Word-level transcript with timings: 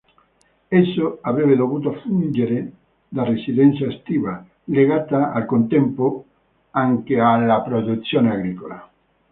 Esso 0.71 1.19
avrebbe 1.21 1.55
dovuto 1.55 1.93
fungere 2.01 2.71
da 3.07 3.23
residenza 3.23 3.85
estiva, 3.85 4.43
legata, 4.63 5.31
al 5.31 5.45
contempo, 5.45 6.25
anche 6.71 7.19
alla 7.19 7.61
produzione 7.61 8.31
agricola. 8.31 8.89